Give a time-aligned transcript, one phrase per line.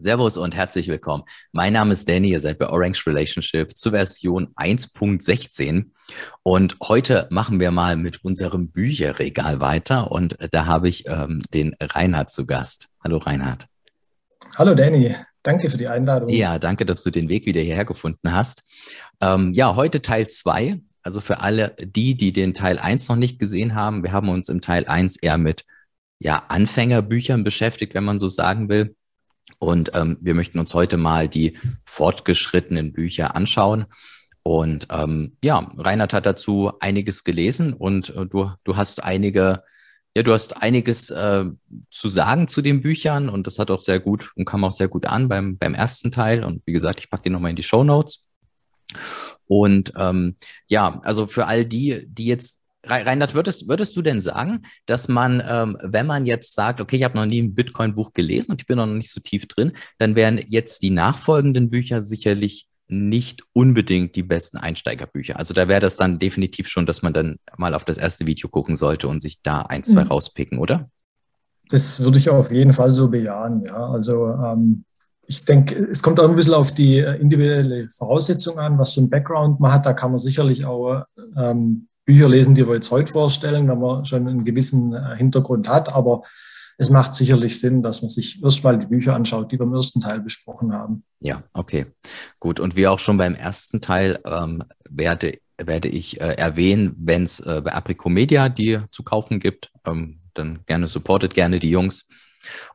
[0.00, 1.24] Servus und herzlich willkommen.
[1.52, 5.90] Mein Name ist Danny, ihr seid bei Orange Relationship zur Version 1.16
[6.42, 11.76] und heute machen wir mal mit unserem Bücherregal weiter und da habe ich ähm, den
[11.80, 12.88] Reinhard zu Gast.
[13.04, 13.66] Hallo Reinhard.
[14.56, 16.30] Hallo Danny, danke für die Einladung.
[16.30, 18.62] Ja, danke, dass du den Weg wieder hierher gefunden hast.
[19.20, 20.80] Ähm, ja, heute Teil 2.
[21.02, 24.48] Also für alle die, die den Teil 1 noch nicht gesehen haben, wir haben uns
[24.48, 25.64] im Teil 1 eher mit
[26.18, 28.94] ja, Anfängerbüchern beschäftigt, wenn man so sagen will.
[29.60, 33.84] Und ähm, wir möchten uns heute mal die fortgeschrittenen Bücher anschauen.
[34.42, 39.62] Und ähm, ja, Reinhard hat dazu einiges gelesen und äh, du, du hast einige,
[40.16, 41.44] ja, du hast einiges äh,
[41.90, 44.88] zu sagen zu den Büchern und das hat auch sehr gut und kam auch sehr
[44.88, 46.42] gut an beim, beim ersten Teil.
[46.42, 48.26] Und wie gesagt, ich packe die nochmal in die Show Notes.
[49.46, 50.36] Und ähm,
[50.68, 55.42] ja, also für all die, die jetzt Reinhard, würdest, würdest du denn sagen, dass man,
[55.46, 58.66] ähm, wenn man jetzt sagt, okay, ich habe noch nie ein Bitcoin-Buch gelesen und ich
[58.66, 64.16] bin noch nicht so tief drin, dann wären jetzt die nachfolgenden Bücher sicherlich nicht unbedingt
[64.16, 65.38] die besten Einsteigerbücher.
[65.38, 68.48] Also da wäre das dann definitiv schon, dass man dann mal auf das erste Video
[68.48, 70.10] gucken sollte und sich da ein, zwei mhm.
[70.10, 70.90] rauspicken, oder?
[71.68, 73.76] Das würde ich auf jeden Fall so bejahen, ja.
[73.90, 74.84] Also ähm,
[75.26, 79.02] ich denke, es kommt auch ein bisschen auf die äh, individuelle Voraussetzung an, was so
[79.02, 79.86] ein Background man hat.
[79.86, 81.04] Da kann man sicherlich auch
[81.36, 85.68] ähm, Bücher lesen, die wir jetzt heute vorstellen, wenn man schon einen gewissen äh, Hintergrund
[85.68, 85.94] hat.
[85.94, 86.22] Aber
[86.76, 90.00] es macht sicherlich Sinn, dass man sich erstmal die Bücher anschaut, die wir im ersten
[90.00, 91.04] Teil besprochen haben.
[91.20, 91.86] Ja, okay.
[92.40, 92.58] Gut.
[92.58, 97.38] Und wie auch schon beim ersten Teil ähm, werde, werde ich äh, erwähnen, wenn es
[97.38, 102.08] äh, bei Apricomedia die zu kaufen gibt, ähm, dann gerne supportet gerne die Jungs.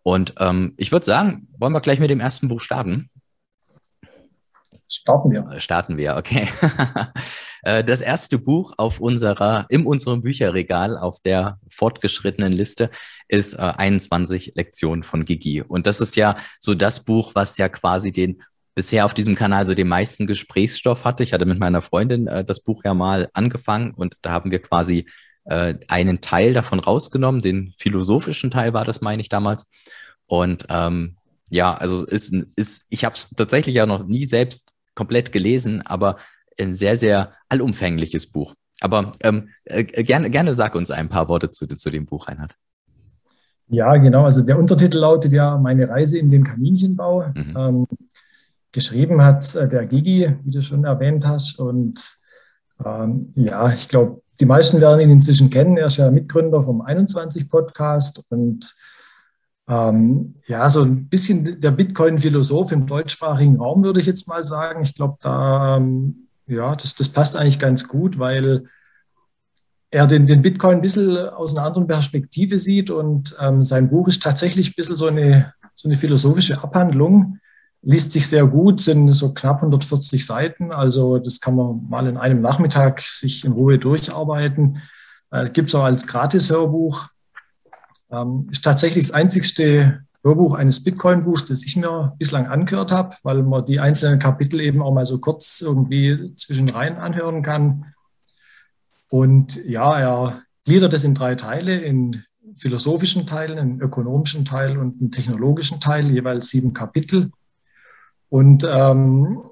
[0.01, 3.09] Und ähm, ich würde sagen, wollen wir gleich mit dem ersten Buch starten?
[4.87, 5.45] Starten wir.
[5.51, 6.47] Äh, starten wir, okay.
[7.65, 12.89] Äh, das erste Buch auf unserer, in unserem Bücherregal auf der fortgeschrittenen Liste
[13.27, 15.61] ist äh, 21 Lektionen von Gigi.
[15.61, 18.41] Und das ist ja so das Buch, was ja quasi den
[18.75, 21.23] bisher auf diesem Kanal so den meisten Gesprächsstoff hatte.
[21.23, 24.61] Ich hatte mit meiner Freundin äh, das Buch ja mal angefangen und da haben wir
[24.61, 25.07] quasi
[25.45, 29.69] äh, einen Teil davon rausgenommen, den philosophischen Teil war das, meine ich damals.
[30.27, 31.17] Und ähm,
[31.49, 36.17] ja, also ist, ist ich habe es tatsächlich ja noch nie selbst komplett gelesen, aber
[36.59, 38.53] ein sehr, sehr allumfängliches Buch.
[38.81, 42.55] Aber ähm, äh, gerne, gerne sag uns ein paar Worte zu, zu dem Buch, Reinhard.
[43.67, 44.25] Ja, genau.
[44.25, 47.27] Also der Untertitel lautet ja Meine Reise in den Kaninchenbau.
[47.33, 47.55] Mhm.
[47.57, 47.87] Ähm,
[48.71, 51.59] geschrieben hat äh, der Gigi, wie du schon erwähnt hast.
[51.59, 51.99] Und
[52.85, 55.77] ähm, ja, ich glaube, die meisten werden ihn inzwischen kennen.
[55.77, 58.75] Er ist ja Mitgründer vom 21 Podcast und
[59.67, 64.83] ähm, ja, so ein bisschen der Bitcoin-Philosoph im deutschsprachigen Raum, würde ich jetzt mal sagen.
[64.83, 68.65] Ich glaube, da, ähm, ja, das, das passt eigentlich ganz gut, weil
[69.89, 74.07] er den, den Bitcoin ein bisschen aus einer anderen Perspektive sieht und ähm, sein Buch
[74.07, 77.39] ist tatsächlich ein bisschen so eine, so eine philosophische Abhandlung.
[77.81, 82.17] Liest sich sehr gut, sind so knapp 140 Seiten, also das kann man mal in
[82.17, 84.81] einem Nachmittag sich in Ruhe durcharbeiten.
[85.31, 87.07] Äh, es gibt es auch als Gratis-Hörbuch.
[88.11, 93.43] Ähm, ist tatsächlich das einzigste Hörbuch eines Bitcoin-Buchs, das ich mir bislang angehört habe, weil
[93.43, 97.93] man die einzelnen Kapitel eben auch mal so kurz irgendwie zwischenrein anhören kann.
[99.09, 102.23] Und ja, er gliedert es in drei Teile, in
[102.57, 107.29] philosophischen Teilen, einen ökonomischen Teil und einen technologischen Teil, jeweils sieben Kapitel.
[108.29, 109.43] Und ähm,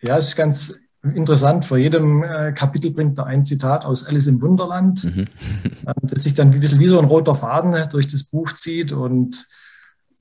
[0.00, 4.28] ja, es ist ganz interessant, vor jedem äh, Kapitel bringt er ein Zitat aus Alice
[4.28, 5.26] im Wunderland, mhm.
[5.86, 8.92] äh, das sich dann wie, wie so ein roter Faden äh, durch das Buch zieht.
[8.92, 9.48] Und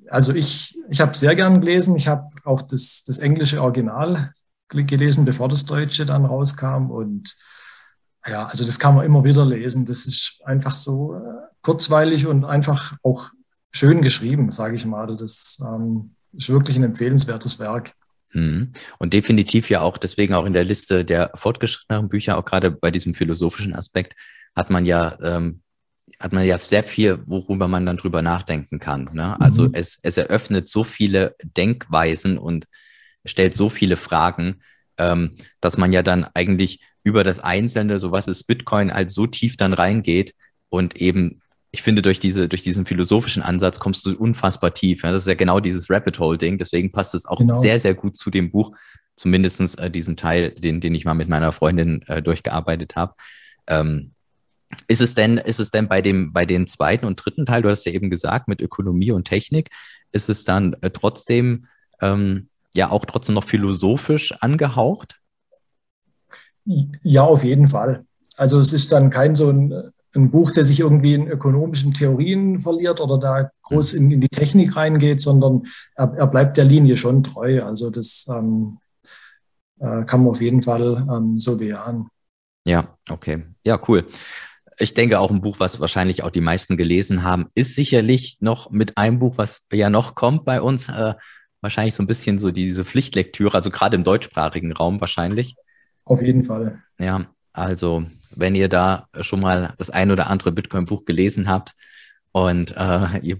[0.09, 1.95] also ich, ich habe sehr gern gelesen.
[1.95, 4.31] Ich habe auch das, das englische Original
[4.69, 6.91] gelesen, bevor das Deutsche dann rauskam.
[6.91, 7.35] Und
[8.27, 9.85] ja, also das kann man immer wieder lesen.
[9.85, 11.19] Das ist einfach so äh,
[11.61, 13.29] kurzweilig und einfach auch
[13.71, 15.17] schön geschrieben, sage ich mal.
[15.17, 17.93] Das ähm, ist wirklich ein empfehlenswertes Werk.
[18.33, 18.73] Mhm.
[18.99, 22.91] Und definitiv ja auch deswegen auch in der Liste der fortgeschrittenen Bücher, auch gerade bei
[22.91, 24.15] diesem philosophischen Aspekt,
[24.55, 25.61] hat man ja, ähm,
[26.19, 29.09] hat man ja sehr viel, worüber man dann drüber nachdenken kann.
[29.13, 29.39] Ne?
[29.39, 29.73] Also mhm.
[29.73, 32.65] es, es eröffnet so viele Denkweisen und
[33.25, 34.61] stellt so viele Fragen,
[34.97, 39.27] ähm, dass man ja dann eigentlich über das Einzelne, so was ist Bitcoin, halt so
[39.27, 40.35] tief dann reingeht
[40.69, 41.41] und eben
[41.71, 45.03] ich finde, durch, diese, durch diesen philosophischen Ansatz kommst du unfassbar tief.
[45.03, 45.11] Ja?
[45.11, 46.57] Das ist ja genau dieses Rabbit Hole-Ding.
[46.57, 47.59] Deswegen passt es auch genau.
[47.59, 48.75] sehr, sehr gut zu dem Buch.
[49.15, 53.13] Zumindestens äh, diesen Teil, den, den ich mal mit meiner Freundin äh, durchgearbeitet habe.
[53.67, 54.13] Ähm,
[54.87, 57.69] ist es denn, ist es denn bei dem, bei den zweiten und dritten Teil, du
[57.69, 59.69] hast ja eben gesagt, mit Ökonomie und Technik,
[60.11, 61.65] ist es dann äh, trotzdem,
[62.01, 65.19] ähm, ja, auch trotzdem noch philosophisch angehaucht?
[66.65, 68.05] Ja, auf jeden Fall.
[68.37, 72.59] Also es ist dann kein so ein ein Buch, das sich irgendwie in ökonomischen Theorien
[72.59, 75.63] verliert oder da groß in, in die Technik reingeht, sondern
[75.95, 77.61] er, er, bleibt der Linie schon treu.
[77.63, 78.79] Also das ähm,
[79.79, 82.07] äh, kann man auf jeden Fall ähm, so bejahen.
[82.65, 83.45] Ja, okay.
[83.63, 84.05] Ja, cool.
[84.79, 88.71] Ich denke auch ein Buch, was wahrscheinlich auch die meisten gelesen haben, ist sicherlich noch
[88.71, 91.15] mit einem Buch, was ja noch kommt bei uns, äh,
[91.61, 95.55] wahrscheinlich so ein bisschen so diese Pflichtlektüre, also gerade im deutschsprachigen Raum wahrscheinlich.
[96.05, 96.81] Auf jeden Fall.
[96.97, 101.73] Ja, also wenn ihr da schon mal das ein oder andere Bitcoin-Buch gelesen habt
[102.31, 103.37] und äh, ihr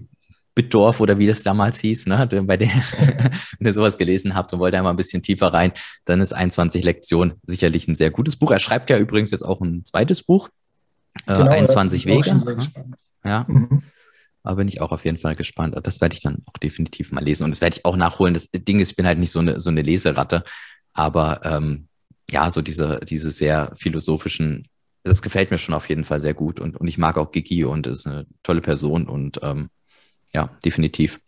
[0.54, 2.68] Bitdorf oder wie das damals hieß, ne, bei der,
[3.58, 5.72] wenn ihr sowas gelesen habt und wollt einmal ein bisschen tiefer rein,
[6.04, 8.50] dann ist 21 Lektionen sicherlich ein sehr gutes Buch.
[8.50, 10.50] Er schreibt ja übrigens jetzt auch ein zweites Buch,
[11.26, 12.40] genau, 21 Wege.
[13.24, 13.44] Ja.
[13.48, 13.82] Mhm.
[14.42, 15.76] Da bin ich auch auf jeden Fall gespannt.
[15.82, 17.44] Das werde ich dann auch definitiv mal lesen.
[17.44, 18.34] Und das werde ich auch nachholen.
[18.34, 20.44] Das Ding ist, ich bin halt nicht so eine, so eine Leseratte.
[20.94, 21.88] Aber ähm,
[22.30, 24.66] ja, so diese, diese sehr philosophischen,
[25.02, 26.58] das gefällt mir schon auf jeden Fall sehr gut.
[26.58, 29.68] Und, und ich mag auch Gigi und ist eine tolle Person und ähm,
[30.32, 31.20] ja, definitiv.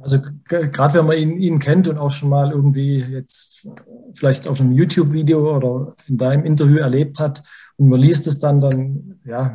[0.00, 0.18] Also
[0.48, 3.68] gerade wenn man ihn, ihn kennt und auch schon mal irgendwie jetzt
[4.12, 7.42] vielleicht auf einem YouTube-Video oder in deinem Interview erlebt hat
[7.78, 9.54] und man liest es dann, dann ja,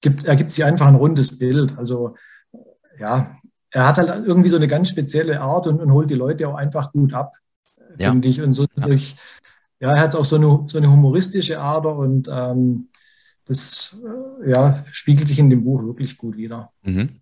[0.00, 1.76] gibt, ergibt sich einfach ein rundes Bild.
[1.76, 2.14] Also
[2.98, 3.36] ja,
[3.70, 6.54] er hat halt irgendwie so eine ganz spezielle Art und, und holt die Leute auch
[6.54, 7.34] einfach gut ab,
[7.98, 8.10] ja.
[8.10, 8.40] finde ich.
[8.40, 8.86] Und so ja.
[8.86, 9.16] durch,
[9.80, 12.88] ja, er hat auch so eine, so eine humoristische Ader und ähm,
[13.44, 14.00] das
[14.42, 16.72] äh, ja, spiegelt sich in dem Buch wirklich gut wieder.
[16.82, 17.20] Mhm.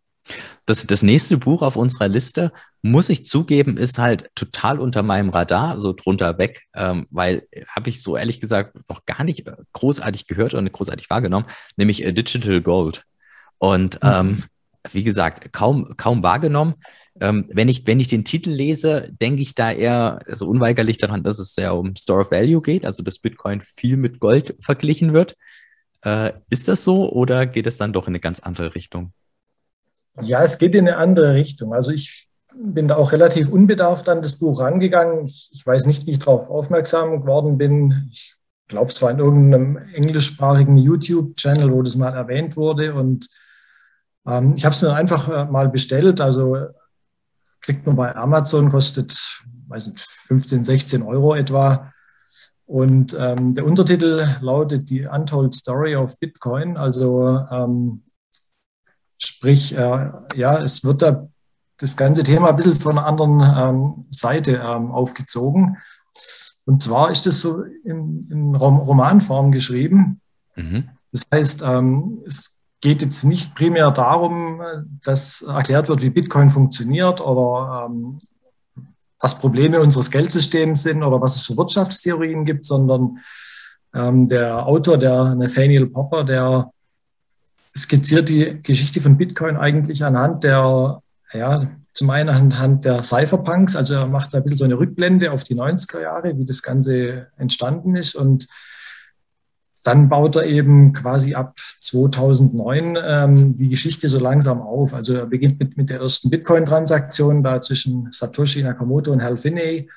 [0.67, 5.29] Das, das nächste Buch auf unserer Liste, muss ich zugeben, ist halt total unter meinem
[5.31, 10.27] Radar, so drunter weg, ähm, weil habe ich so ehrlich gesagt noch gar nicht großartig
[10.27, 13.05] gehört und großartig wahrgenommen, nämlich äh, Digital Gold.
[13.59, 14.11] Und mhm.
[14.11, 14.45] ähm,
[14.93, 16.75] wie gesagt, kaum, kaum wahrgenommen.
[17.21, 21.23] Ähm, wenn, ich, wenn ich den Titel lese, denke ich da eher also unweigerlich daran,
[21.23, 25.13] dass es ja um Store of Value geht, also dass Bitcoin viel mit Gold verglichen
[25.13, 25.37] wird.
[26.03, 29.13] Äh, ist das so oder geht es dann doch in eine ganz andere Richtung?
[30.23, 31.75] Ja, es geht in eine andere Richtung.
[31.75, 35.27] Also ich bin da auch relativ unbedarft an das Buch rangegangen.
[35.27, 38.09] Ich, weiß nicht, wie ich darauf aufmerksam geworden bin.
[38.11, 38.35] Ich
[38.69, 42.95] glaube, es war in irgendeinem englischsprachigen YouTube-Channel, wo das mal erwähnt wurde.
[42.95, 43.29] Und
[44.27, 46.21] ähm, ich habe es mir einfach äh, mal bestellt.
[46.21, 46.59] Also
[47.61, 51.93] kriegt man bei Amazon, kostet weiß nicht, 15, 16 Euro etwa.
[52.67, 56.77] Und ähm, der Untertitel lautet Die Untold Story of Bitcoin.
[56.77, 58.03] Also ähm,
[59.25, 61.29] Sprich, äh, ja, es wird da
[61.79, 65.79] das ganze Thema ein bisschen von einer anderen ähm, Seite ähm, aufgezogen.
[66.67, 70.21] Und zwar ist das so in, in Romanform geschrieben.
[70.57, 70.89] Mhm.
[71.13, 74.61] Das heißt, ähm, es geht jetzt nicht primär darum,
[75.03, 78.19] dass erklärt wird, wie Bitcoin funktioniert oder ähm,
[79.21, 83.19] was Probleme unseres Geldsystems sind oder was es für Wirtschaftstheorien gibt, sondern
[83.95, 86.71] ähm, der Autor, der Nathaniel Popper, der
[87.77, 91.63] skizziert die Geschichte von Bitcoin eigentlich anhand der, ja,
[91.93, 95.45] zum einen anhand der Cypherpunks, also er macht da ein bisschen so eine Rückblende auf
[95.45, 98.49] die 90er Jahre, wie das Ganze entstanden ist und
[99.85, 104.95] dann baut er eben quasi ab 2009 ähm, die Geschichte so langsam auf.
[104.95, 109.91] Also er beginnt mit, mit der ersten Bitcoin-Transaktion da zwischen Satoshi Nakamoto und Hal Finney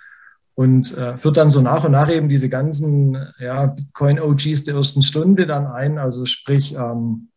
[0.55, 5.03] und äh, führt dann so nach und nach eben diese ganzen ja, Bitcoin-OGs der ersten
[5.03, 5.97] Stunde dann ein.
[5.97, 7.29] Also sprich ähm,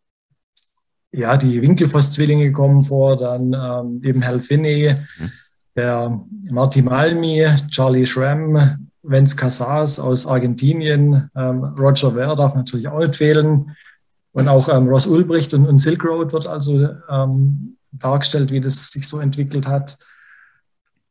[1.12, 5.30] ja, die Winkelfoss-Zwillinge kommen vor, dann ähm, eben Hal Finney, mhm.
[5.76, 13.00] der Marty Malmi, Charlie Schramm, Vince Casas aus Argentinien, ähm, Roger Ver darf natürlich auch
[13.00, 13.74] nicht fehlen
[14.32, 18.90] und auch ähm, Ross Ulbricht und, und, Silk Road wird also ähm, dargestellt, wie das
[18.90, 19.98] sich so entwickelt hat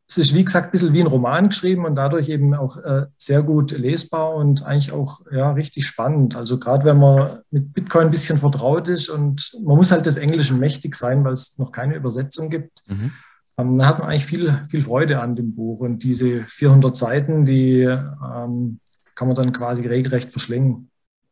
[0.10, 3.06] es ist, wie gesagt, ein bisschen wie ein Roman geschrieben und dadurch eben auch äh,
[3.16, 6.36] sehr gut lesbar und eigentlich auch ja, richtig spannend.
[6.36, 10.18] Also gerade wenn man mit Bitcoin ein bisschen vertraut ist und man muss halt des
[10.18, 12.82] Englischen mächtig sein, weil es noch keine Übersetzung gibt.
[12.88, 13.12] Mhm.
[13.60, 15.80] Ähm, da hat man eigentlich viel, viel Freude an dem Buch.
[15.80, 18.80] Und diese 400 Seiten, die ähm,
[19.14, 20.90] kann man dann quasi regelrecht verschlingen.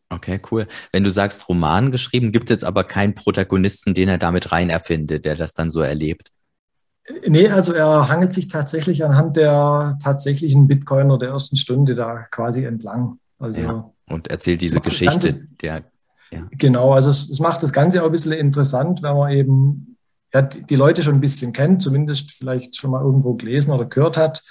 [0.09, 0.67] Okay, cool.
[0.91, 4.69] Wenn du sagst Roman geschrieben, gibt es jetzt aber keinen Protagonisten, den er damit rein
[4.69, 6.31] erfindet, der das dann so erlebt?
[7.25, 12.65] Nee, also er hangelt sich tatsächlich anhand der tatsächlichen Bitcoiner der ersten Stunde da quasi
[12.65, 13.19] entlang.
[13.39, 15.33] Also ja, und erzählt diese Geschichte.
[15.33, 15.83] Ganze, der,
[16.31, 16.47] ja.
[16.51, 19.97] Genau, also es, es, macht das Ganze auch ein bisschen interessant, wenn man eben
[20.33, 24.17] ja, die, Leute schon ein bisschen kennt, zumindest vielleicht schon mal irgendwo gelesen oder gehört
[24.17, 24.43] hat.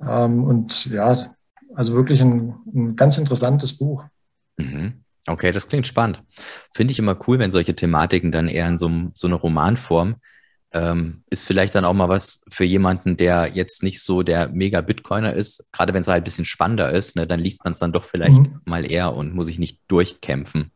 [0.00, 1.34] Ähm, und ja,
[1.74, 4.04] also wirklich ein, ein ganz interessantes Buch.
[4.56, 5.04] Mhm.
[5.26, 6.22] Okay, das klingt spannend.
[6.74, 10.16] Finde ich immer cool, wenn solche Thematiken dann eher in so, so einer Romanform
[10.72, 15.34] ähm, ist vielleicht dann auch mal was für jemanden, der jetzt nicht so der Mega-Bitcoiner
[15.34, 15.64] ist.
[15.72, 18.04] Gerade wenn es halt ein bisschen spannender ist, ne, dann liest man es dann doch
[18.04, 18.60] vielleicht mhm.
[18.64, 20.70] mal eher und muss sich nicht durchkämpfen.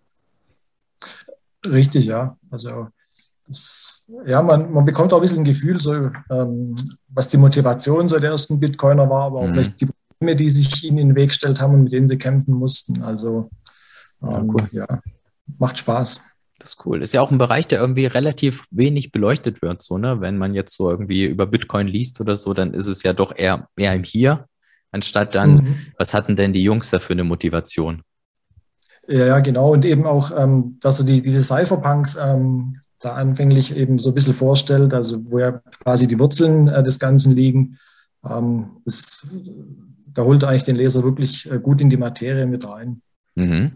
[1.65, 2.37] Richtig, ja.
[2.51, 2.89] Also
[3.47, 6.75] das, ja, man, man bekommt auch ein bisschen ein Gefühl, so, ähm,
[7.09, 9.53] was die Motivation so der ersten Bitcoiner war, aber auch mhm.
[9.53, 9.89] vielleicht die
[10.19, 13.03] Probleme, die sich ihnen in den Weg gestellt haben und mit denen sie kämpfen mussten.
[13.03, 13.51] Also
[14.23, 14.69] ähm, ja, cool.
[14.73, 15.03] ja,
[15.59, 16.23] macht Spaß.
[16.67, 17.01] Das ist cool.
[17.01, 20.21] Ist ja auch ein Bereich, der irgendwie relativ wenig beleuchtet wird, so, ne?
[20.21, 23.33] Wenn man jetzt so irgendwie über Bitcoin liest oder so, dann ist es ja doch
[23.37, 24.47] eher mehr im Hier,
[24.91, 25.77] anstatt dann, mhm.
[25.97, 28.03] was hatten denn die Jungs da für eine Motivation?
[29.07, 29.73] Ja, ja, genau.
[29.73, 34.15] Und eben auch, ähm, dass er die, diese Cypherpunks ähm, da anfänglich eben so ein
[34.15, 37.79] bisschen vorstellt, also wo ja quasi die Wurzeln äh, des Ganzen liegen.
[38.29, 39.29] Ähm, das,
[40.13, 43.03] da holt er eigentlich den Leser wirklich äh, gut in die Materie mit rein.
[43.37, 43.71] Mhm.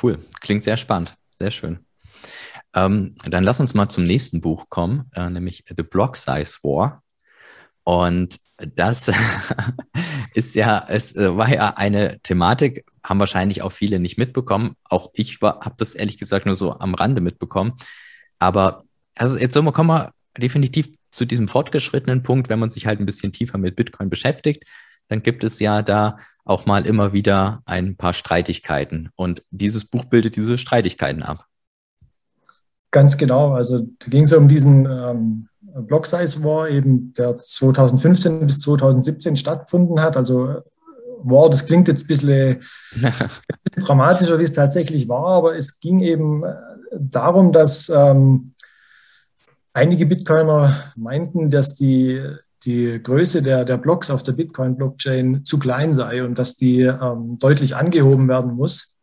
[0.00, 1.80] Cool, klingt sehr spannend, sehr schön.
[2.76, 7.02] Ähm, dann lass uns mal zum nächsten Buch kommen, äh, nämlich The Block Size War.
[7.84, 9.10] Und das
[10.34, 14.76] ist ja, es äh, war ja eine Thematik, haben wahrscheinlich auch viele nicht mitbekommen.
[14.84, 17.72] Auch ich habe das ehrlich gesagt nur so am Rande mitbekommen.
[18.38, 23.00] Aber also jetzt so, kommen wir definitiv zu diesem fortgeschrittenen Punkt, wenn man sich halt
[23.00, 24.64] ein bisschen tiefer mit Bitcoin beschäftigt,
[25.08, 29.08] dann gibt es ja da auch mal immer wieder ein paar Streitigkeiten.
[29.16, 31.46] Und dieses Buch bildet diese Streitigkeiten ab.
[32.90, 33.52] Ganz genau.
[33.52, 35.48] Also da ging es um diesen ähm,
[35.82, 40.16] Block Size War, eben der 2015 bis 2017 stattgefunden hat.
[40.16, 40.62] Also
[41.22, 42.60] War, das klingt jetzt ein bisschen,
[42.92, 43.12] bisschen
[43.84, 46.54] dramatischer, wie es tatsächlich war, aber es ging eben äh,
[46.98, 48.54] darum, dass ähm,
[49.76, 52.22] einige Bitcoiner meinten, dass die,
[52.64, 57.38] die Größe der, der Blocks auf der Bitcoin-Blockchain zu klein sei und dass die ähm,
[57.38, 58.96] deutlich angehoben werden muss.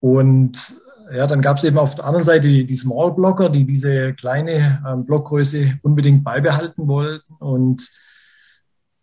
[0.00, 0.76] Und
[1.12, 4.14] ja, dann gab es eben auf der anderen Seite die, die Small Blocker, die diese
[4.14, 7.32] kleine ähm, Blockgröße unbedingt beibehalten wollten.
[7.34, 7.88] Und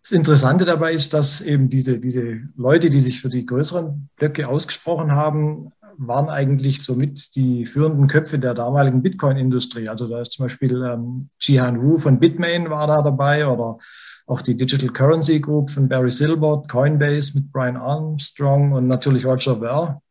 [0.01, 4.47] das Interessante dabei ist, dass eben diese, diese Leute, die sich für die größeren Blöcke
[4.49, 9.87] ausgesprochen haben, waren eigentlich somit die führenden Köpfe der damaligen Bitcoin-Industrie.
[9.87, 13.77] Also da ist zum Beispiel ähm, Jihan Wu von Bitmain war da dabei oder
[14.25, 19.57] auch die Digital Currency Group von Barry Silbert, Coinbase mit Brian Armstrong und natürlich Roger
[19.57, 20.01] Ver.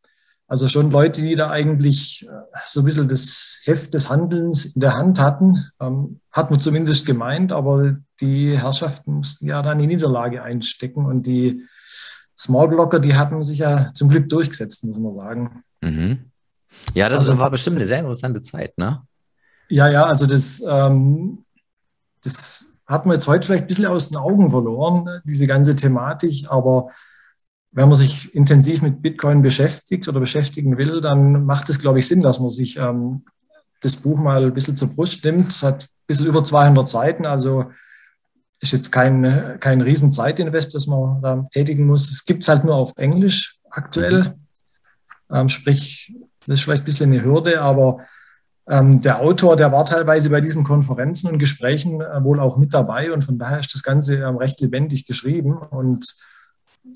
[0.47, 4.81] Also schon Leute, die da eigentlich äh, so ein bisschen das Heft des Handelns in
[4.81, 9.87] der Hand hatten, ähm, hat man zumindest gemeint, aber die Herrschaften mussten ja dann die
[9.87, 11.63] Niederlage einstecken und die
[12.37, 15.63] Small Blocker, die hatten sich ja zum Glück durchgesetzt, muss man sagen.
[15.81, 16.31] Mhm.
[16.93, 19.03] Ja, das also, war bestimmt eine sehr interessante Zeit, ne?
[19.69, 21.43] Ja, ja, also das, ähm,
[22.23, 26.47] das hat man jetzt heute vielleicht ein bisschen aus den Augen verloren, diese ganze Thematik,
[26.49, 26.89] aber
[27.73, 32.07] wenn man sich intensiv mit Bitcoin beschäftigt oder beschäftigen will, dann macht es, glaube ich,
[32.07, 33.25] Sinn, dass man sich ähm,
[33.81, 35.49] das Buch mal ein bisschen zur Brust nimmt.
[35.49, 37.71] Es hat ein bisschen über 200 Seiten, also
[38.61, 42.09] ist jetzt kein, kein riesen Zeitinvest, das man da tätigen muss.
[42.09, 44.35] Es gibt es halt nur auf Englisch aktuell.
[45.29, 45.35] Mhm.
[45.35, 46.15] Ähm, sprich,
[46.45, 48.05] das ist vielleicht ein bisschen eine Hürde, aber
[48.69, 52.73] ähm, der Autor, der war teilweise bei diesen Konferenzen und Gesprächen äh, wohl auch mit
[52.73, 56.15] dabei und von daher ist das Ganze ähm, recht lebendig geschrieben und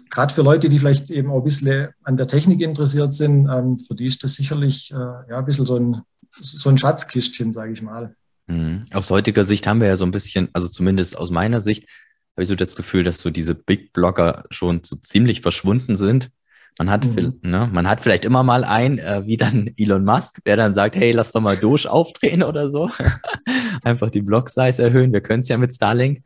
[0.10, 3.78] gerade für Leute, die vielleicht eben auch ein bisschen an der Technik interessiert sind, ähm,
[3.78, 6.02] für die ist das sicherlich äh, ja, ein bisschen so ein,
[6.40, 8.16] so ein Schatzkistchen, sage ich mal.
[8.48, 8.86] Mhm.
[8.94, 11.88] Aus heutiger Sicht haben wir ja so ein bisschen, also zumindest aus meiner Sicht,
[12.36, 16.30] habe ich so das Gefühl, dass so diese Big Blogger schon so ziemlich verschwunden sind.
[16.78, 17.40] Man hat, mhm.
[17.42, 20.96] ne, man hat vielleicht immer mal einen, äh, wie dann Elon Musk, der dann sagt,
[20.96, 22.90] hey, lass doch mal Doge aufdrehen oder so.
[23.84, 25.12] Einfach die Block-Size erhöhen.
[25.12, 26.24] Wir können es ja mit Starlink.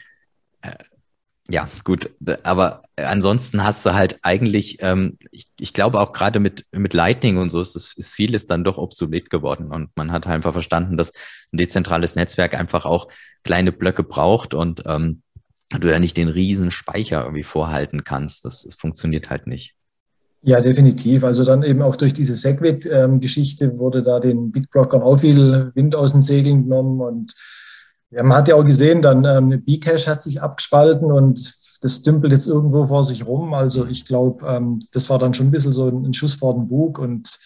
[0.61, 0.71] Äh,
[1.51, 2.09] ja, gut.
[2.43, 7.37] Aber ansonsten hast du halt eigentlich, ähm, ich, ich glaube auch gerade mit, mit Lightning
[7.37, 9.71] und so ist, ist vieles dann doch obsolet geworden.
[9.71, 11.11] Und man hat einfach verstanden, dass
[11.51, 13.09] ein dezentrales Netzwerk einfach auch
[13.43, 15.23] kleine Blöcke braucht und ähm,
[15.77, 18.45] du ja nicht den riesen Speicher irgendwie vorhalten kannst.
[18.45, 19.75] Das, das funktioniert halt nicht.
[20.43, 21.23] Ja, definitiv.
[21.23, 26.13] Also dann eben auch durch diese Segwit-Geschichte wurde da den Bitblockern auch viel Wind aus
[26.13, 27.01] den Segeln genommen.
[27.01, 27.35] Und
[28.11, 32.31] ja, man hat ja auch gesehen, dann ähm, Bcash hat sich abgespalten und das dümpelt
[32.31, 33.53] jetzt irgendwo vor sich rum.
[33.53, 36.67] Also ich glaube, ähm, das war dann schon ein bisschen so ein, Schuss vor den
[36.67, 36.99] Bug.
[36.99, 37.39] Und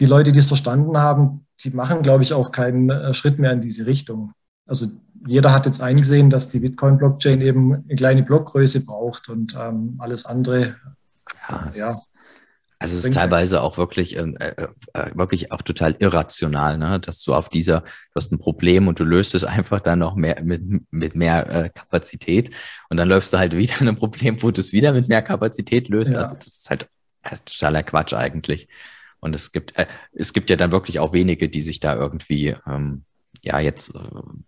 [0.00, 3.52] die Leute, die es verstanden haben, die machen, glaube ich, auch keinen äh, Schritt mehr
[3.52, 4.32] in diese Richtung.
[4.66, 4.86] Also
[5.26, 10.26] jeder hat jetzt eingesehen, dass die Bitcoin-Blockchain eben eine kleine Blockgröße braucht und ähm, alles
[10.26, 10.76] andere
[11.48, 11.96] ja, ja.
[12.84, 17.00] Also es ist teilweise auch wirklich, ähm, äh, äh, äh, wirklich auch total irrational, ne?
[17.00, 20.16] dass du auf dieser, du hast ein Problem und du löst es einfach dann noch
[20.16, 22.50] mehr mit, mit mehr äh, Kapazität
[22.90, 25.22] und dann läufst du halt wieder an ein Problem, wo du es wieder mit mehr
[25.22, 26.12] Kapazität löst.
[26.12, 26.18] Ja.
[26.18, 26.88] Also das ist halt
[27.22, 28.68] äh, totaler Quatsch eigentlich.
[29.20, 32.54] Und es gibt, äh, es gibt ja dann wirklich auch wenige, die sich da irgendwie
[32.66, 33.04] ähm,
[33.42, 34.00] ja jetzt äh,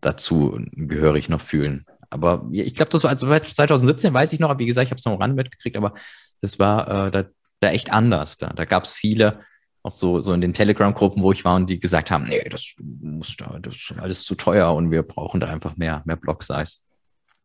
[0.02, 1.86] dazu gehörig noch fühlen.
[2.10, 4.98] Aber ich glaube, das war also 2017, weiß ich noch, aber wie gesagt, ich habe
[4.98, 5.94] es noch am Rand mitgekriegt, aber
[6.42, 7.24] das war äh, da,
[7.66, 8.36] da echt anders.
[8.36, 9.40] Da, da gab es viele
[9.82, 12.74] auch so, so in den Telegram-Gruppen, wo ich war und die gesagt haben, nee, das
[12.78, 16.16] muss da, das ist schon alles zu teuer und wir brauchen da einfach mehr, mehr
[16.16, 16.80] Block-Size.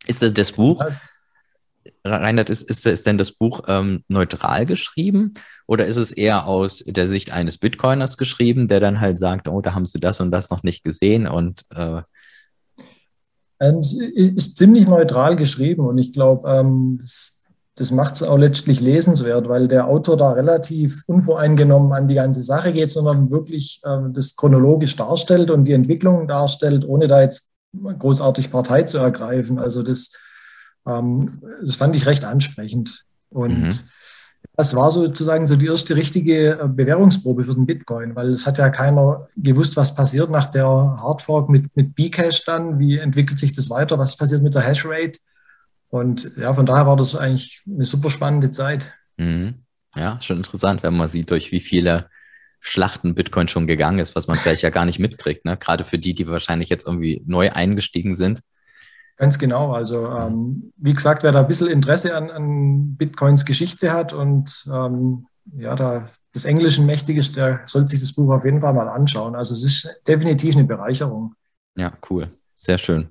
[0.08, 0.84] Ist das das Buch?
[2.04, 5.34] Reinhard, ist, ist, ist denn das Buch ähm, neutral geschrieben
[5.68, 9.62] oder ist es eher aus der Sicht eines Bitcoiners geschrieben, der dann halt sagt, oh,
[9.62, 12.02] da haben sie das und das noch nicht gesehen und äh
[13.60, 17.41] ähm, es ist ziemlich neutral geschrieben und ich glaube, ähm, das,
[17.76, 22.44] das macht es auch letztlich lesenswert, weil der Autor da relativ unvoreingenommen an die ganze
[22.44, 27.52] Sache geht, sondern wirklich ähm, das chronologisch darstellt und die Entwicklung darstellt, ohne da jetzt
[27.74, 29.58] großartig Partei zu ergreifen.
[29.58, 30.12] Also das,
[30.86, 33.06] ähm, das fand ich recht ansprechend.
[33.30, 33.70] Und mhm.
[34.58, 38.58] das war sozusagen so die erste richtige äh, Bewährungsprobe für den Bitcoin, weil es hat
[38.58, 43.54] ja keiner gewusst, was passiert nach der Hardfork mit, mit Bcash dann, wie entwickelt sich
[43.54, 45.20] das weiter, was passiert mit der Hashrate.
[45.92, 48.94] Und ja, von daher war das eigentlich eine super spannende Zeit.
[49.18, 49.66] Mhm.
[49.94, 52.10] Ja, schon interessant, wenn man sieht, durch wie viele
[52.62, 55.58] Schlachten Bitcoin schon gegangen ist, was man vielleicht ja gar nicht mitkriegt, ne?
[55.58, 58.42] Gerade für die, die wahrscheinlich jetzt irgendwie neu eingestiegen sind.
[59.18, 59.74] Ganz genau.
[59.74, 64.66] Also ähm, wie gesagt, wer da ein bisschen Interesse an, an Bitcoins Geschichte hat und
[64.72, 68.74] ähm, ja, da des Englischen mächtig ist, der sollte sich das Buch auf jeden Fall
[68.74, 69.36] mal anschauen.
[69.36, 71.34] Also es ist definitiv eine Bereicherung.
[71.76, 72.32] Ja, cool.
[72.56, 73.10] Sehr schön.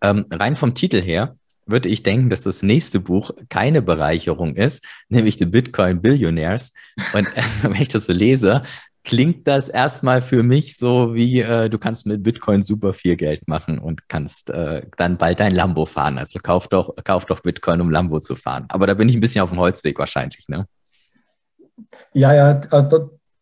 [0.00, 1.37] Ähm, rein vom Titel her
[1.68, 6.72] würde ich denken, dass das nächste Buch keine Bereicherung ist, nämlich The Bitcoin Billionaires.
[7.12, 7.28] Und
[7.62, 8.62] wenn ich das so lese,
[9.04, 13.48] klingt das erstmal für mich so wie, äh, du kannst mit Bitcoin super viel Geld
[13.48, 16.18] machen und kannst äh, dann bald dein Lambo fahren.
[16.18, 18.66] Also kauf doch, kauf doch Bitcoin, um Lambo zu fahren.
[18.68, 20.66] Aber da bin ich ein bisschen auf dem Holzweg wahrscheinlich, ne?
[22.12, 22.60] Ja, ja,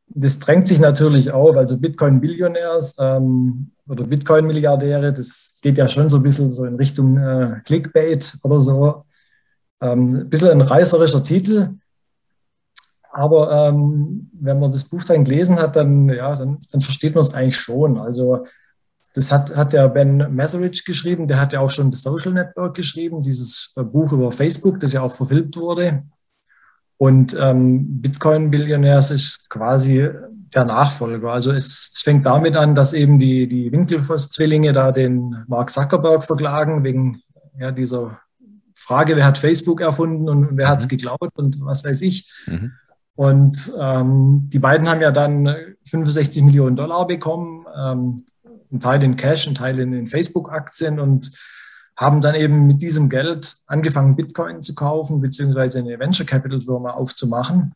[0.08, 1.56] das drängt sich natürlich auf.
[1.56, 6.76] Also Bitcoin Billionaires ähm, oder Bitcoin-Milliardäre, das geht ja schon so ein bisschen so in
[6.76, 9.04] Richtung äh, Clickbait oder so.
[9.80, 11.70] Ähm, ein bisschen ein reißerischer Titel.
[13.10, 17.22] Aber ähm, wenn man das Buch dann gelesen hat, dann, ja, dann, dann versteht man
[17.22, 17.98] es eigentlich schon.
[17.98, 18.44] Also
[19.14, 22.76] das hat, hat der Ben Messerich geschrieben, der hat ja auch schon das Social Network
[22.76, 26.04] geschrieben, dieses äh, Buch über Facebook, das ja auch verfilmt wurde.
[26.98, 30.08] Und ähm, Bitcoin Billionaires ist quasi
[30.54, 31.32] der Nachfolger.
[31.32, 36.24] Also es, es, fängt damit an, dass eben die, die Winkelfoss-Zwillinge da den Mark Zuckerberg
[36.24, 37.20] verklagen wegen
[37.58, 38.20] ja, dieser
[38.74, 40.90] Frage, wer hat Facebook erfunden und wer hat es mhm.
[40.90, 42.32] geklaut und was weiß ich.
[42.46, 42.72] Mhm.
[43.14, 45.48] Und ähm, die beiden haben ja dann
[45.88, 48.16] 65 Millionen Dollar bekommen, ähm,
[48.70, 51.32] ein Teil in Cash, ein Teil in, in Facebook-Aktien und
[51.96, 56.90] haben dann eben mit diesem Geld angefangen, Bitcoin zu kaufen, beziehungsweise eine Venture Capital Firma
[56.90, 57.72] aufzumachen.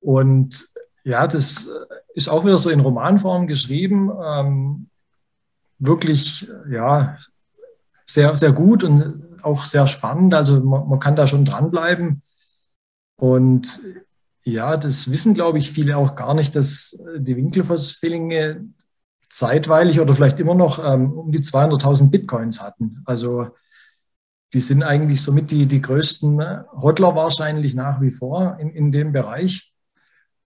[0.00, 0.68] Und
[1.02, 1.68] ja, das
[2.14, 4.10] ist auch wieder so in Romanform geschrieben.
[4.22, 4.88] Ähm,
[5.78, 7.18] wirklich, ja,
[8.06, 10.34] sehr, sehr gut und auch sehr spannend.
[10.34, 12.22] Also man, man kann da schon dranbleiben.
[13.16, 13.80] Und
[14.42, 18.66] ja, das wissen, glaube ich, viele auch gar nicht, dass die Winkelfoss-Zwillinge
[19.34, 23.02] zeitweilig oder vielleicht immer noch ähm, um die 200.000 Bitcoins hatten.
[23.04, 23.48] Also
[24.52, 28.92] die sind eigentlich somit die, die größten äh, Hodler wahrscheinlich nach wie vor in, in
[28.92, 29.74] dem Bereich.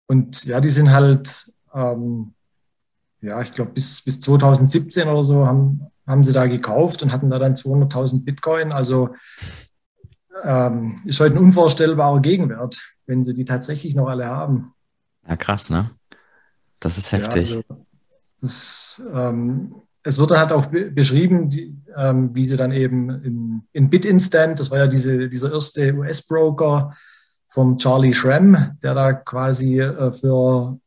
[0.07, 2.33] Und ja, die sind halt, ähm,
[3.20, 7.29] ja, ich glaube, bis, bis 2017 oder so haben, haben sie da gekauft und hatten
[7.29, 8.72] da dann 200.000 Bitcoin.
[8.72, 9.11] Also
[10.42, 14.72] ähm, ist heute ein unvorstellbarer Gegenwert, wenn sie die tatsächlich noch alle haben.
[15.29, 15.90] Ja, krass, ne?
[16.81, 17.51] Das ist heftig.
[17.51, 17.87] Ja, also,
[18.40, 23.62] das, ähm, es wird dann halt auch beschrieben, die, ähm, wie sie dann eben in,
[23.72, 26.92] in BitInstant, das war ja diese, dieser erste US-Broker
[27.48, 30.79] vom Charlie Schramm, der da quasi äh, für,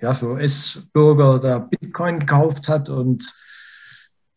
[0.00, 3.24] ja, für US-Bürger da Bitcoin gekauft hat und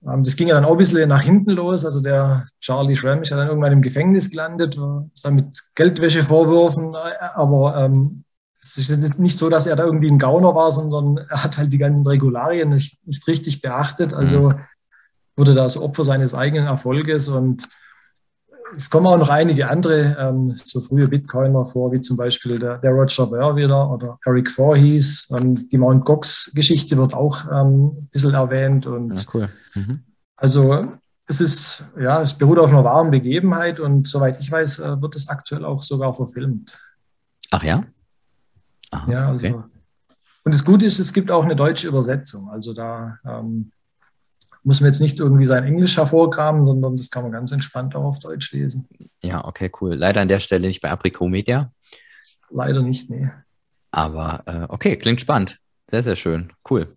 [0.06, 1.86] ähm, das ging ja dann auch ein bisschen nach hinten los.
[1.86, 4.78] Also der Charlie Schramm ist ja dann irgendwann im Gefängnis gelandet,
[5.14, 8.23] ist dann mit Geldwäschevorwürfen, äh, aber ähm,
[8.64, 11.74] es ist nicht so, dass er da irgendwie ein Gauner war, sondern er hat halt
[11.74, 14.14] die ganzen Regularien nicht, nicht richtig beachtet.
[14.14, 14.60] Also mhm.
[15.36, 17.68] wurde da so Opfer seines eigenen Erfolges und
[18.76, 22.80] es kommen auch noch einige andere, ähm, so frühe Bitcoiner vor, wie zum Beispiel der,
[22.80, 25.30] der Roger Ver wieder oder Eric Voorhees.
[25.38, 28.88] Ähm, die Mount Gox-Geschichte wird auch ähm, ein bisschen erwähnt.
[28.88, 29.50] Und ja, cool.
[29.76, 30.04] Mhm.
[30.38, 30.88] Also
[31.28, 35.16] es ist, ja, es beruht auf einer wahren Begebenheit und soweit ich weiß, äh, wird
[35.16, 36.80] es aktuell auch sogar verfilmt.
[37.52, 37.84] Ach ja?
[38.94, 39.48] Aha, ja, also.
[39.48, 39.64] Okay.
[40.46, 42.50] Und das Gute ist, es gibt auch eine deutsche Übersetzung.
[42.50, 43.72] Also da ähm,
[44.64, 48.04] muss man jetzt nicht irgendwie sein Englisch hervorgraben, sondern das kann man ganz entspannt auch
[48.04, 48.88] auf Deutsch lesen.
[49.24, 49.96] Ja, okay, cool.
[49.96, 51.72] Leider an der Stelle nicht bei Apricot Media.
[52.50, 53.30] Leider nicht, nee.
[53.92, 55.60] Aber äh, okay, klingt spannend.
[55.90, 56.52] Sehr, sehr schön.
[56.70, 56.96] Cool.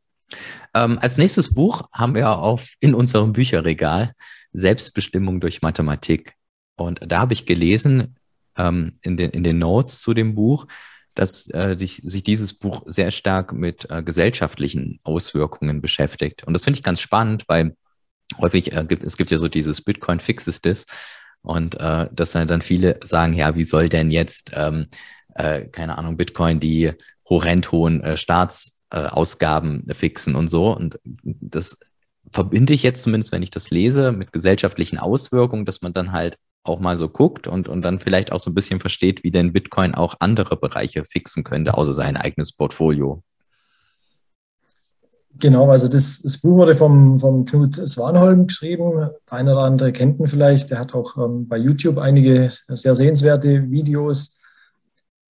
[0.74, 4.12] Ähm, als nächstes Buch haben wir auf, in unserem Bücherregal
[4.52, 6.35] Selbstbestimmung durch Mathematik.
[6.76, 8.16] Und da habe ich gelesen
[8.56, 10.66] ähm, in, den, in den Notes zu dem Buch,
[11.16, 16.44] dass äh, dich, sich dieses Buch sehr stark mit äh, gesellschaftlichen Auswirkungen beschäftigt.
[16.44, 17.74] Und das finde ich ganz spannend, weil
[18.38, 20.87] häufig äh, gibt es gibt ja so dieses Bitcoin fixes this
[21.42, 24.87] und äh, dass dann viele sagen, ja, wie soll denn jetzt ähm,
[25.35, 26.92] äh, keine Ahnung Bitcoin die
[27.29, 31.79] horrend hohen äh, Staatsausgaben äh, fixen und so und das
[32.33, 36.38] verbinde ich jetzt zumindest, wenn ich das lese, mit gesellschaftlichen Auswirkungen, dass man dann halt
[36.68, 39.52] auch mal so guckt und, und dann vielleicht auch so ein bisschen versteht, wie denn
[39.52, 43.22] Bitcoin auch andere Bereiche fixen könnte, außer sein eigenes Portfolio.
[45.38, 49.11] Genau, also das, das Buch wurde vom, vom Knut Swanholm geschrieben.
[49.31, 50.70] Der eine oder andere kennt ihn vielleicht.
[50.70, 54.40] Der hat auch ähm, bei YouTube einige sehr sehenswerte Videos.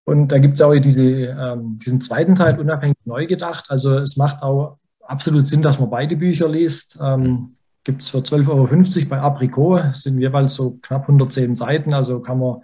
[0.04, 3.66] Und da gibt es auch diese, ähm, diesen zweiten Teil unabhängig neu gedacht.
[3.70, 7.00] Also es macht auch absolut Sinn, dass man beide Bücher liest.
[7.02, 9.96] Ähm, gibt es für 12,50 Euro bei Apricot.
[9.96, 11.94] Sind jeweils so knapp 110 Seiten.
[11.94, 12.62] Also kann man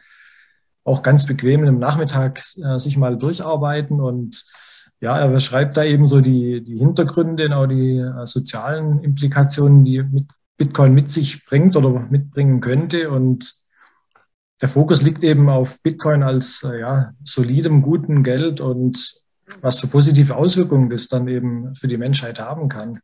[0.83, 4.01] auch ganz bequem im Nachmittag äh, sich mal durcharbeiten.
[4.01, 4.43] Und
[4.99, 10.03] ja, er beschreibt da eben so die, die Hintergründe, auch die äh, sozialen Implikationen, die
[10.03, 13.11] mit Bitcoin mit sich bringt oder mitbringen könnte.
[13.11, 13.53] Und
[14.59, 19.21] der Fokus liegt eben auf Bitcoin als äh, ja, solidem, guten Geld und
[19.61, 22.97] was für positive Auswirkungen das dann eben für die Menschheit haben kann.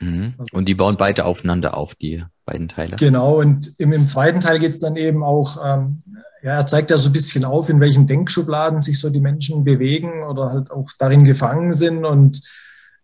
[0.00, 0.34] Mhm.
[0.52, 2.96] Und die bauen beide aufeinander auf, die beiden Teile.
[2.96, 5.98] Genau, und im, im zweiten Teil geht es dann eben auch, ähm,
[6.42, 9.64] ja, er zeigt ja so ein bisschen auf, in welchen Denkschubladen sich so die Menschen
[9.64, 12.42] bewegen oder halt auch darin gefangen sind und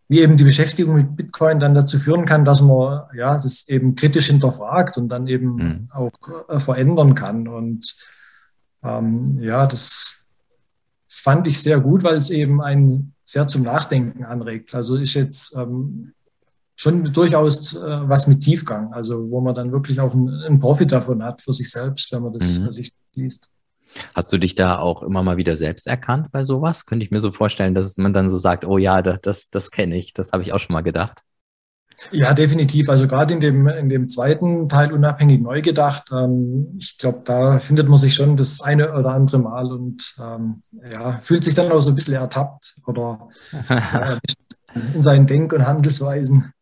[0.08, 3.94] wie eben die Beschäftigung mit Bitcoin dann dazu führen kann, dass man ja das eben
[3.94, 5.88] kritisch hinterfragt und dann eben mhm.
[5.92, 6.12] auch
[6.48, 7.48] äh, verändern kann.
[7.48, 7.96] Und
[8.82, 10.26] ähm, ja, das
[11.08, 14.74] fand ich sehr gut, weil es eben einen sehr zum Nachdenken anregt.
[14.74, 16.12] Also ist jetzt ähm,
[16.76, 20.90] schon durchaus äh, was mit Tiefgang, also wo man dann wirklich auch einen, einen, Profit
[20.92, 22.72] davon hat für sich selbst, wenn man das mhm.
[22.72, 23.50] sich liest.
[24.14, 26.84] Hast du dich da auch immer mal wieder selbst erkannt bei sowas?
[26.84, 29.70] Könnte ich mir so vorstellen, dass man dann so sagt, oh ja, das, das, das
[29.70, 31.22] kenne ich, das habe ich auch schon mal gedacht.
[32.10, 32.88] Ja, definitiv.
[32.88, 37.58] Also gerade in dem, in dem zweiten Teil unabhängig neu gedacht, ähm, ich glaube, da
[37.58, 40.60] findet man sich schon das eine oder andere Mal und ähm,
[40.92, 43.28] ja, fühlt sich dann auch so ein bisschen ertappt oder
[43.68, 44.16] äh,
[44.94, 46.52] in seinen Denk- und Handelsweisen.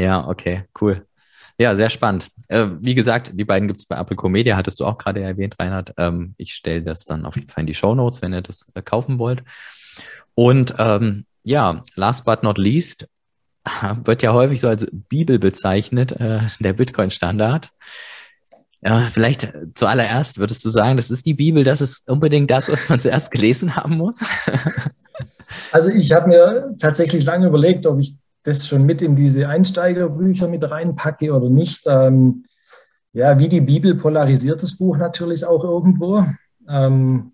[0.00, 1.06] Ja, okay, cool.
[1.58, 2.28] Ja, sehr spannend.
[2.48, 5.56] Äh, wie gesagt, die beiden gibt es bei Apricot Media, hattest du auch gerade erwähnt,
[5.60, 5.92] Reinhard.
[5.98, 8.70] Ähm, ich stelle das dann auf jeden Fall in die Show Notes, wenn ihr das
[8.74, 9.42] äh, kaufen wollt.
[10.34, 13.08] Und ähm, ja, last but not least,
[14.04, 17.70] wird ja häufig so als Bibel bezeichnet, äh, der Bitcoin-Standard.
[19.12, 22.98] Vielleicht zuallererst würdest du sagen, das ist die Bibel, das ist unbedingt das, was man
[22.98, 24.24] zuerst gelesen haben muss?
[25.70, 30.48] also ich habe mir tatsächlich lange überlegt, ob ich das schon mit in diese Einsteigerbücher
[30.48, 31.82] mit reinpacke oder nicht.
[31.86, 32.44] Ähm,
[33.12, 36.24] ja, wie die Bibel polarisiert das Buch natürlich auch irgendwo.
[36.68, 37.32] Ähm,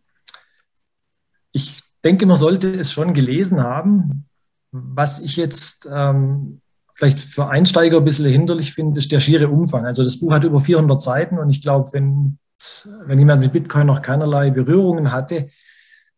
[1.53, 4.27] ich denke, man sollte es schon gelesen haben.
[4.73, 6.61] Was ich jetzt ähm,
[6.95, 9.87] vielleicht für Einsteiger ein bisschen hinderlich finde, ist der schiere Umfang.
[9.87, 12.39] Also das Buch hat über 400 Seiten und ich glaube, wenn,
[13.07, 15.51] wenn jemand mit Bitcoin noch keinerlei Berührungen hatte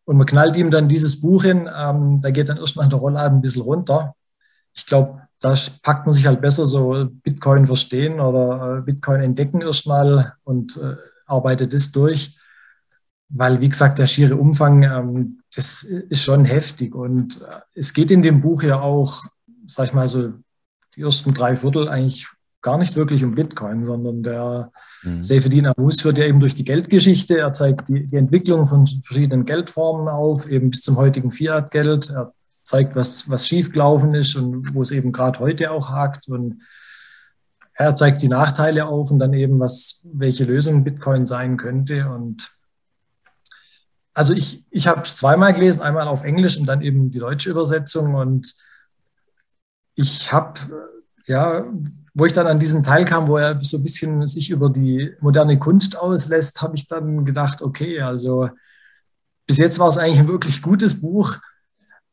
[0.05, 3.39] und man knallt ihm dann dieses Buch hin, ähm, da geht dann erstmal der Rollladen
[3.39, 4.15] ein bisschen runter
[4.79, 9.61] ich glaube, da packt man sich halt besser so Bitcoin verstehen oder äh, Bitcoin entdecken
[9.61, 12.37] erstmal und äh, arbeitet das durch.
[13.29, 16.95] Weil, wie gesagt, der schiere Umfang, ähm, das ist schon heftig.
[16.95, 19.23] Und äh, es geht in dem Buch ja auch,
[19.65, 20.33] sag ich mal so,
[20.95, 22.27] die ersten drei Viertel eigentlich
[22.61, 24.71] gar nicht wirklich um Bitcoin, sondern der
[25.03, 25.23] mhm.
[25.23, 27.37] Seyfedin Amus führt ja eben durch die Geldgeschichte.
[27.37, 32.09] Er zeigt die, die Entwicklung von verschiedenen Geldformen auf, eben bis zum heutigen Fiat-Geld.
[32.09, 32.33] Er
[32.69, 36.29] zeigt, was, was schiefgelaufen ist und wo es eben gerade heute auch hakt.
[36.29, 36.61] Und
[37.73, 42.07] er zeigt die Nachteile auf und dann eben, was, welche Lösung Bitcoin sein könnte.
[42.09, 42.51] Und
[44.13, 47.49] also ich, ich habe es zweimal gelesen, einmal auf Englisch und dann eben die deutsche
[47.49, 48.13] Übersetzung.
[48.13, 48.53] Und
[49.95, 50.59] ich habe,
[51.25, 51.65] ja,
[52.13, 55.15] wo ich dann an diesen Teil kam, wo er so ein bisschen sich über die
[55.21, 58.49] moderne Kunst auslässt, habe ich dann gedacht, okay, also
[59.47, 61.37] bis jetzt war es eigentlich ein wirklich gutes Buch.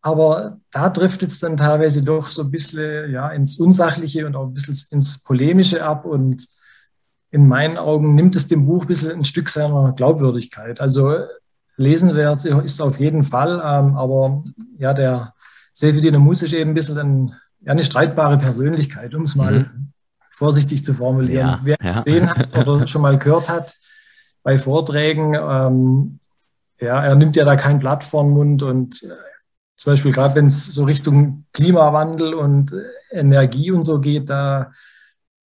[0.06, 4.46] Aber da driftet es dann teilweise doch so ein bisschen ja, ins Unsachliche und auch
[4.46, 6.04] ein bisschen ins Polemische ab.
[6.04, 6.46] Und
[7.32, 10.80] in meinen Augen nimmt es dem Buch ein bisschen ein Stück seiner Glaubwürdigkeit.
[10.80, 11.24] Also
[11.76, 14.44] lesenwert ist auf jeden Fall, ähm, aber
[14.78, 15.34] ja, der
[15.72, 19.92] Seyfedin Mus ist eben ein bisschen ein, ja, eine streitbare Persönlichkeit, um es mal mhm.
[20.30, 21.48] vorsichtig zu formulieren.
[21.48, 22.02] Ja, Wer ja.
[22.02, 23.74] gesehen hat oder schon mal gehört hat
[24.44, 26.20] bei Vorträgen, ähm,
[26.80, 29.02] ja, er nimmt ja da kein Blatt vor den Mund und
[29.76, 32.74] zum Beispiel gerade wenn es so Richtung Klimawandel und
[33.10, 34.72] Energie und so geht, da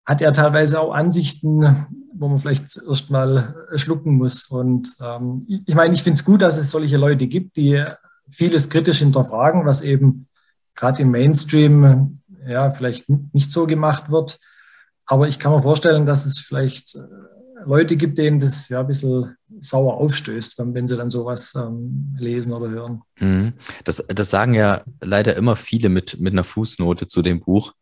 [0.05, 4.47] hat er teilweise auch Ansichten, wo man vielleicht erst mal schlucken muss.
[4.47, 7.83] Und ähm, ich meine, ich finde es gut, dass es solche Leute gibt, die
[8.27, 10.27] vieles kritisch hinterfragen, was eben
[10.75, 14.39] gerade im Mainstream ja vielleicht nicht so gemacht wird.
[15.05, 16.99] Aber ich kann mir vorstellen, dass es vielleicht äh,
[17.65, 22.53] Leute gibt, denen das ja ein bisschen sauer aufstößt, wenn sie dann sowas ähm, lesen
[22.53, 23.01] oder hören.
[23.19, 23.53] Mhm.
[23.83, 27.73] Das, das sagen ja leider immer viele mit, mit einer Fußnote zu dem Buch,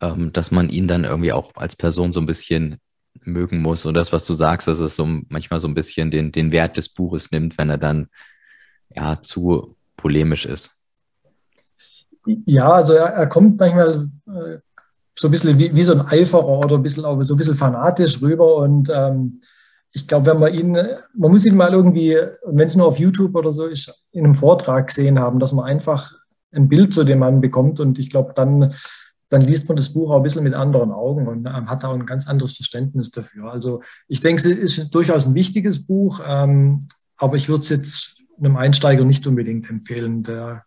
[0.00, 2.78] ähm, dass man ihn dann irgendwie auch als Person so ein bisschen
[3.22, 3.86] mögen muss.
[3.86, 6.76] Und das, was du sagst, dass es so manchmal so ein bisschen den, den Wert
[6.76, 8.08] des Buches nimmt, wenn er dann
[8.94, 10.72] ja zu polemisch ist.
[12.26, 14.58] Ja, also er, er kommt manchmal äh,
[15.18, 17.54] so ein bisschen wie, wie so ein Eiferer oder ein bisschen auch so ein bisschen
[17.54, 18.56] fanatisch rüber.
[18.56, 19.40] Und ähm,
[19.92, 23.34] ich glaube, wenn man ihn, man muss ihn mal irgendwie, wenn es nur auf YouTube
[23.36, 26.12] oder so ist, in einem Vortrag gesehen haben, dass man einfach
[26.52, 27.78] ein Bild zu dem Mann bekommt.
[27.80, 28.74] Und ich glaube, dann,
[29.28, 31.94] dann liest man das Buch auch ein bisschen mit anderen Augen und ähm, hat auch
[31.94, 33.52] ein ganz anderes Verständnis dafür.
[33.52, 38.22] Also ich denke, es ist durchaus ein wichtiges Buch, ähm, aber ich würde es jetzt
[38.38, 40.24] einem Einsteiger nicht unbedingt empfehlen.
[40.24, 40.64] Der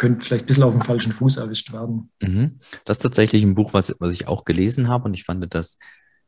[0.00, 2.10] könnte vielleicht ein bisschen auf dem falschen Fuß erwischt werden.
[2.22, 2.60] Mhm.
[2.86, 5.76] Das ist tatsächlich ein Buch, was, was ich auch gelesen habe und ich fand das,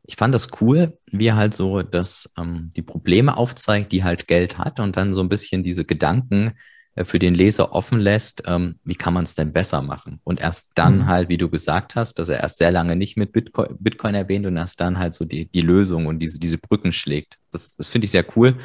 [0.03, 4.27] ich fand das cool, wie er halt so dass ähm, die Probleme aufzeigt, die halt
[4.27, 6.53] Geld hat und dann so ein bisschen diese Gedanken
[6.93, 10.19] äh, für den Leser offen lässt, ähm, wie kann man es denn besser machen?
[10.23, 11.07] Und erst dann mhm.
[11.07, 14.45] halt, wie du gesagt hast, dass er erst sehr lange nicht mit Bitcoin, Bitcoin erwähnt
[14.45, 17.39] und erst dann halt so die, die Lösung und diese, diese Brücken schlägt.
[17.51, 18.59] Das, das finde ich sehr cool,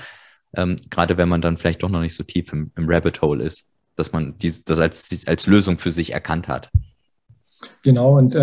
[0.55, 3.43] ähm, gerade wenn man dann vielleicht doch noch nicht so tief im, im Rabbit Hole
[3.43, 6.71] ist dass man dies, das als, als Lösung für sich erkannt hat.
[7.83, 8.41] Genau, und äh,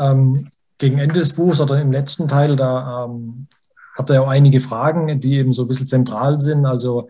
[0.00, 0.44] ähm,
[0.78, 3.48] gegen Ende des Buchs oder im letzten Teil, da ähm,
[3.96, 6.66] hat er auch einige Fragen, die eben so ein bisschen zentral sind.
[6.66, 7.08] Also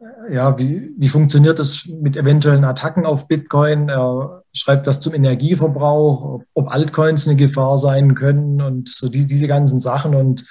[0.00, 3.88] äh, ja, wie, wie funktioniert das mit eventuellen Attacken auf Bitcoin?
[3.88, 9.46] Er schreibt das zum Energieverbrauch, ob, Altcoins eine Gefahr sein können und so die, diese
[9.46, 10.14] ganzen Sachen.
[10.14, 10.44] Und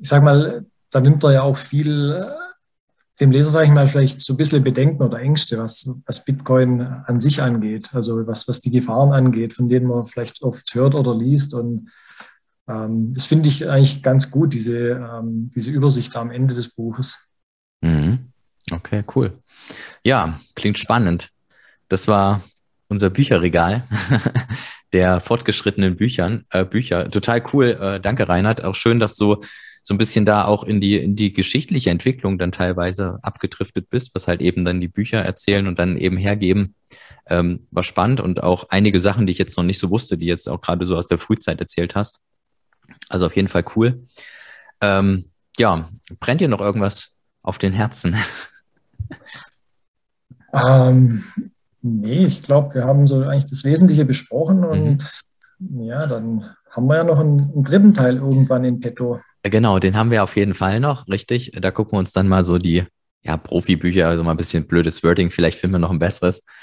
[0.00, 2.47] ich sage mal, da nimmt er ja auch viel äh,
[3.20, 6.80] dem Leser, sage ich mal, vielleicht so ein bisschen Bedenken oder Ängste, was, was Bitcoin
[6.80, 10.94] an sich angeht, also was, was die Gefahren angeht, von denen man vielleicht oft hört
[10.94, 11.54] oder liest.
[11.54, 11.90] Und
[12.68, 17.28] ähm, das finde ich eigentlich ganz gut, diese, ähm, diese Übersicht am Ende des Buches.
[17.80, 18.32] Mhm.
[18.70, 19.38] Okay, cool.
[20.04, 21.30] Ja, klingt spannend.
[21.88, 22.42] Das war
[22.88, 23.84] unser Bücherregal
[24.92, 27.10] der fortgeschrittenen Büchern, äh, Bücher.
[27.10, 27.78] Total cool.
[27.80, 28.62] Äh, danke, Reinhard.
[28.64, 29.42] Auch schön, dass du
[29.82, 34.14] so ein bisschen da auch in die, in die geschichtliche Entwicklung dann teilweise abgedriftet bist,
[34.14, 36.74] was halt eben dann die Bücher erzählen und dann eben hergeben,
[37.26, 40.26] ähm, war spannend und auch einige Sachen, die ich jetzt noch nicht so wusste, die
[40.26, 42.20] jetzt auch gerade so aus der Frühzeit erzählt hast.
[43.08, 44.06] Also auf jeden Fall cool.
[44.80, 45.88] Ähm, ja,
[46.20, 48.16] brennt dir noch irgendwas auf den Herzen?
[50.52, 51.22] Ähm,
[51.82, 55.22] nee, ich glaube, wir haben so eigentlich das Wesentliche besprochen und
[55.58, 55.82] mhm.
[55.82, 59.20] ja, dann haben wir ja noch einen, einen, dritten Teil irgendwann in petto.
[59.42, 61.52] Genau, den haben wir auf jeden Fall noch, richtig.
[61.54, 62.84] Da gucken wir uns dann mal so die
[63.22, 66.44] ja, Profibücher, also mal ein bisschen blödes Wording, vielleicht finden wir noch ein besseres.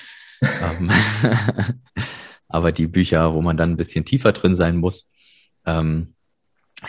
[0.41, 0.91] Ähm,
[2.49, 5.13] aber die Bücher, wo man dann ein bisschen tiefer drin sein muss.
[5.65, 6.13] Ähm,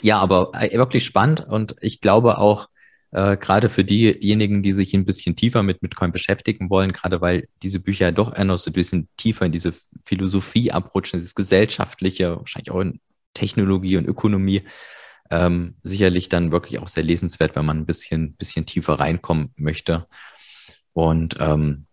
[0.02, 2.68] ja, aber äh, wirklich spannend und ich glaube auch,
[3.12, 7.48] äh, gerade für diejenigen, die sich ein bisschen tiefer mit Bitcoin beschäftigen wollen, gerade weil
[7.62, 9.72] diese Bücher doch eher noch so ein bisschen tiefer in diese
[10.04, 13.00] Philosophie abrutschen, dieses gesellschaftliche, wahrscheinlich auch in
[13.32, 14.62] Technologie und Ökonomie,
[15.30, 20.06] ähm, sicherlich dann wirklich auch sehr lesenswert, wenn man ein bisschen, bisschen tiefer reinkommen möchte.
[20.92, 21.86] Und ähm,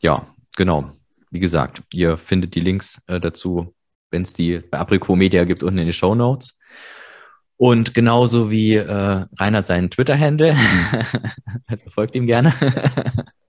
[0.00, 0.90] ja, genau.
[1.30, 3.74] Wie gesagt, ihr findet die Links äh, dazu,
[4.10, 6.60] wenn es die bei Aprico Media gibt, unten in den Show Notes.
[7.56, 10.56] Und genauso wie äh, Reinhard seinen Twitter-Handle.
[11.66, 12.52] also folgt ihm gerne.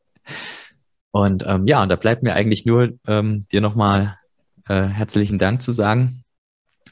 [1.12, 4.18] und ähm, ja, und da bleibt mir eigentlich nur ähm, dir nochmal
[4.68, 6.24] äh, herzlichen Dank zu sagen.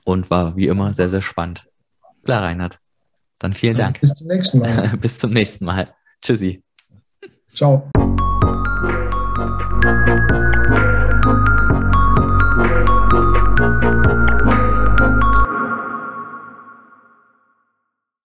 [0.05, 1.63] Und war wie immer sehr, sehr spannend.
[2.23, 2.79] Klar, Reinhard.
[3.39, 3.99] Dann vielen Dank.
[3.99, 4.97] Bis zum nächsten Mal.
[5.01, 5.93] Bis zum nächsten Mal.
[6.21, 6.63] Tschüssi.
[7.53, 7.89] Ciao.